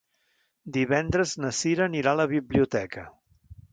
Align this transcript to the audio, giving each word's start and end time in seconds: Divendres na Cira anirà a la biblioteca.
Divendres 0.77 1.33
na 1.43 1.51
Cira 1.59 1.85
anirà 1.91 2.17
a 2.17 2.19
la 2.21 2.29
biblioteca. 2.33 3.05